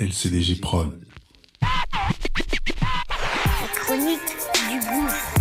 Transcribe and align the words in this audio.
LCDG 0.00 0.60
Prod. 0.62 0.98
La 1.60 1.68
chronique 3.74 4.18
du 4.70 4.78
gouffre. 4.80 5.34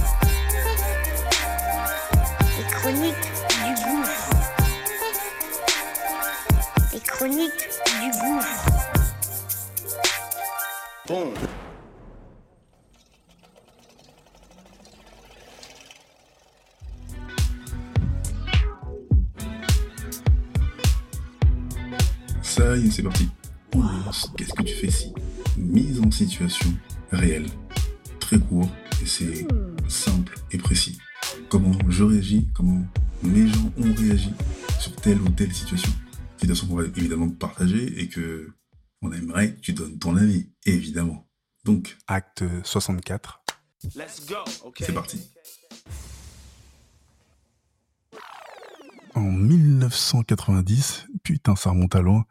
Les 2.57 2.65
chroniques 2.69 3.15
du 3.63 3.71
gouffre. 3.85 4.29
Les 6.91 6.99
chroniques 6.99 7.69
du 8.01 8.09
gouffre. 8.19 8.67
Bon. 11.07 11.33
Ça 22.41 22.75
y 22.75 22.87
est, 22.87 22.91
c'est 22.91 23.03
parti. 23.03 23.29
Qu'est-ce 24.37 24.53
que 24.53 24.63
tu 24.63 24.73
fais 24.73 24.91
si 24.91 25.13
Mise 25.57 25.99
en 26.01 26.11
situation 26.11 26.69
réelle. 27.11 27.47
Très 28.19 28.39
court 28.39 28.69
et 29.01 29.05
c'est 29.05 29.47
simple 29.87 30.35
et 30.51 30.57
précis. 30.57 30.97
Comment 31.49 31.71
je 31.87 32.03
réagis, 32.03 32.47
comment 32.53 32.83
mes 33.23 33.47
gens 33.47 33.71
ont 33.77 33.93
réagi 33.93 34.31
sur 34.79 34.95
telle 34.95 35.21
ou 35.21 35.29
telle 35.29 35.53
situation. 35.53 35.91
Situation 36.37 36.67
qu'on 36.67 36.75
va 36.75 36.85
évidemment 36.85 37.29
partager 37.29 38.01
et 38.01 38.07
que 38.07 38.53
on 39.01 39.11
aimerait 39.11 39.55
que 39.55 39.61
tu 39.61 39.73
donnes 39.73 39.97
ton 39.97 40.15
avis, 40.15 40.49
évidemment. 40.65 41.27
Donc, 41.63 41.97
Acte 42.07 42.43
64. 42.63 43.41
Let's 43.95 44.25
go. 44.27 44.35
Okay. 44.65 44.85
c'est 44.85 44.93
parti. 44.93 45.19
En 49.19 49.31
1990, 49.31 51.07
putain, 51.23 51.55
ça 51.57 51.71
remonte 51.71 51.93
à 51.95 52.01
loin. 52.01 52.25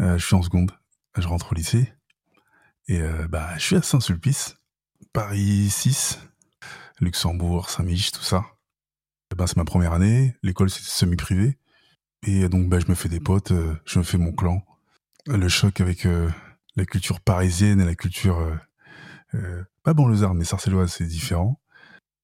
euh, 0.00 0.16
je 0.18 0.24
suis 0.24 0.36
en 0.36 0.42
seconde, 0.42 0.70
je 1.18 1.26
rentre 1.26 1.50
au 1.50 1.54
lycée. 1.54 1.92
Et 2.86 3.00
euh, 3.00 3.26
bah, 3.28 3.50
je 3.58 3.62
suis 3.62 3.76
à 3.76 3.82
Saint-Sulpice, 3.82 4.56
Paris 5.12 5.68
6, 5.68 6.20
Luxembourg, 7.00 7.70
Saint-Mich, 7.70 8.12
tout 8.12 8.22
ça. 8.22 8.44
Ben, 9.36 9.46
c'est 9.46 9.56
ma 9.56 9.64
première 9.64 9.92
année, 9.92 10.36
l'école 10.42 10.70
c'est 10.70 10.82
semi-privé. 10.84 11.58
Et 12.24 12.48
donc 12.48 12.68
bah, 12.68 12.78
je 12.78 12.86
me 12.86 12.94
fais 12.94 13.08
des 13.08 13.20
potes, 13.20 13.50
euh, 13.50 13.74
je 13.84 13.98
me 13.98 14.04
fais 14.04 14.18
mon 14.18 14.32
clan. 14.32 14.64
Le 15.26 15.48
choc 15.48 15.80
avec 15.80 16.06
la 16.76 16.84
culture 16.84 17.20
parisienne 17.20 17.80
et 17.80 17.84
la 17.84 17.94
culture... 17.94 18.38
Euh, 18.38 18.54
euh, 19.34 19.64
pas 19.82 19.94
banlieusarde, 19.94 20.36
mais 20.36 20.44
sarcelloise, 20.44 20.92
c'est 20.92 21.06
différent. 21.06 21.60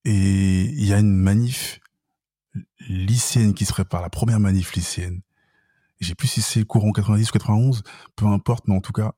Et 0.04 0.62
il 0.62 0.84
y 0.84 0.92
a 0.92 0.98
une 0.98 1.14
manif 1.14 1.80
lycéenne 2.88 3.54
qui 3.54 3.64
se 3.64 3.72
prépare, 3.72 4.02
la 4.02 4.10
première 4.10 4.40
manif 4.40 4.74
lycéenne. 4.74 5.22
J'ai 6.00 6.14
plus 6.14 6.28
si 6.28 6.42
c'est 6.42 6.64
courant 6.64 6.92
90 6.92 7.28
ou 7.28 7.32
91, 7.32 7.82
peu 8.14 8.26
importe, 8.26 8.68
mais 8.68 8.76
en 8.76 8.80
tout 8.80 8.92
cas, 8.92 9.14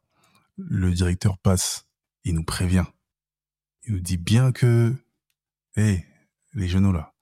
le 0.56 0.92
directeur 0.92 1.38
passe, 1.38 1.86
il 2.24 2.34
nous 2.34 2.44
prévient. 2.44 2.84
Il 3.84 3.94
nous 3.94 4.00
dit 4.00 4.16
bien 4.16 4.52
que, 4.52 4.94
hé, 5.76 6.04
les 6.54 6.68
jeunes 6.68 6.92
là, 6.92 7.14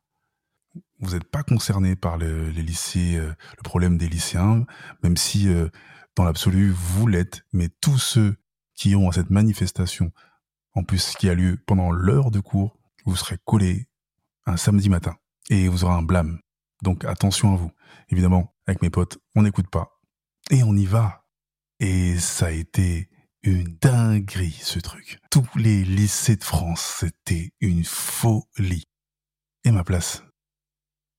vous 1.00 1.12
n'êtes 1.12 1.25
pas 1.25 1.43
concernés 1.43 1.97
par 1.97 2.19
le, 2.19 2.50
les 2.50 2.62
lycées, 2.62 3.16
euh, 3.16 3.32
le 3.56 3.62
problème 3.62 3.98
des 3.98 4.09
lycéens, 4.09 4.64
même 5.03 5.16
si 5.16 5.48
euh, 5.48 5.69
dans 6.16 6.25
l'absolu 6.25 6.70
vous 6.70 7.06
l'êtes, 7.06 7.44
mais 7.53 7.69
tous 7.81 7.98
ceux 7.98 8.37
qui 8.75 8.94
ont 8.97 9.09
à 9.09 9.12
cette 9.12 9.31
manifestation, 9.31 10.12
en 10.75 10.84
plus 10.84 11.14
qui 11.16 11.28
a 11.28 11.34
lieu 11.34 11.59
pendant 11.66 11.91
l'heure 11.91 12.31
de 12.31 12.41
cours, 12.41 12.78
vous 13.04 13.16
serez 13.16 13.38
collés 13.44 13.88
un 14.47 14.56
samedi 14.56 14.88
matin 14.88 15.16
et 15.50 15.69
vous 15.69 15.84
aurez 15.84 15.94
un 15.94 16.03
blâme. 16.03 16.41
Donc 16.82 17.04
attention 17.04 17.54
à 17.54 17.56
vous. 17.56 17.70
Évidemment, 18.09 18.54
avec 18.66 18.82
mes 18.82 18.91
potes, 18.91 19.19
on 19.34 19.42
n'écoute 19.42 19.69
pas. 19.69 20.00
Et 20.50 20.62
on 20.62 20.75
y 20.75 20.86
va. 20.86 21.25
Et 21.81 22.19
ça 22.19 22.47
a 22.47 22.50
été 22.50 23.09
une 23.42 23.76
dinguerie, 23.81 24.58
ce 24.62 24.78
truc. 24.78 25.20
Tous 25.31 25.47
les 25.56 25.84
lycées 25.84 26.37
de 26.37 26.44
France, 26.44 26.98
c'était 27.00 27.53
une 27.60 27.84
folie. 27.84 28.88
Et 29.64 29.70
ma 29.70 29.84
place, 29.84 30.22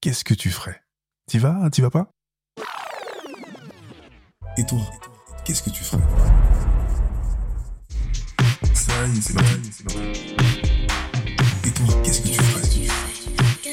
qu'est-ce 0.02 0.24
que 0.24 0.34
tu 0.34 0.50
ferais? 0.50 0.82
T'y 1.28 1.38
vas? 1.38 1.70
T'y 1.70 1.82
vas 1.82 1.90
pas? 1.90 2.12
Et 4.58 4.66
toi, 4.66 4.82
qu'est-ce 5.46 5.64
que 5.64 5.70
tu 5.70 5.84
ferais? 5.84 6.04
Et 11.66 11.72
toi, 11.72 11.88
qu'est-ce 12.04 12.22
que 12.22 12.28
tu 12.28 12.34
ferais? 12.34 12.49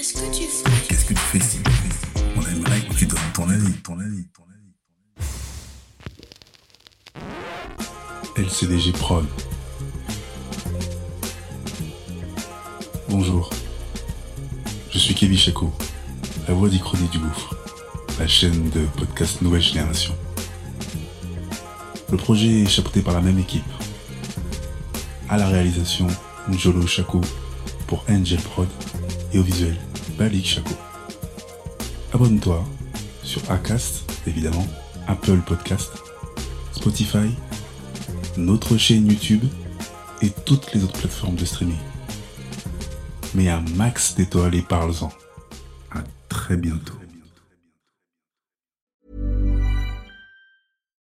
Qu'est-ce 0.06 0.22
que 0.22 0.36
tu 0.36 0.44
ferais 0.44 0.82
Qu'est-ce 0.86 1.04
que 1.04 1.14
tu 1.14 1.18
fais 1.18 1.40
si 1.40 1.58
On 2.36 2.42
aimerait 2.42 2.80
que 2.80 2.94
tu 2.94 3.06
donnes 3.06 3.18
ton 3.34 3.50
avis, 3.50 3.72
ton 3.82 3.98
avis, 3.98 4.24
ton 4.36 4.44
avis. 8.36 8.46
LCDG 8.46 8.92
Prod. 8.92 9.26
Bonjour. 13.08 13.50
Je 14.92 14.98
suis 15.00 15.12
Kevin 15.12 15.36
Chaco, 15.36 15.72
la 16.46 16.54
voix 16.54 16.68
d'Ichronie 16.68 17.08
du 17.08 17.18
Gouffre, 17.18 17.56
la 18.20 18.28
chaîne 18.28 18.70
de 18.70 18.86
podcast 18.96 19.42
Nouvelle 19.42 19.60
Génération. 19.60 20.14
Le 22.12 22.16
projet 22.16 22.62
est 22.62 22.66
chapeauté 22.66 23.02
par 23.02 23.14
la 23.14 23.22
même 23.22 23.40
équipe. 23.40 23.64
À 25.28 25.36
la 25.36 25.48
réalisation, 25.48 26.06
Njolo 26.48 26.86
Chaco 26.86 27.20
pour 27.88 28.04
Angel 28.08 28.40
Prod 28.40 28.68
visuel, 29.42 29.76
Balik 30.18 30.46
Chaco. 30.46 30.74
Abonne-toi 32.12 32.64
sur 33.22 33.42
Acast, 33.50 34.10
évidemment, 34.26 34.66
Apple 35.06 35.40
Podcast, 35.46 35.90
Spotify, 36.72 37.28
notre 38.36 38.76
chaîne 38.76 39.08
YouTube 39.08 39.44
et 40.22 40.30
toutes 40.30 40.72
les 40.72 40.84
autres 40.84 40.98
plateformes 40.98 41.36
de 41.36 41.44
streaming. 41.44 41.76
Mets 43.34 43.48
un 43.48 43.64
max 43.74 44.14
d'étoiles 44.14 44.54
et 44.54 44.62
parle-en. 44.62 45.10
À 45.90 46.02
très 46.28 46.56
bientôt. 46.56 46.94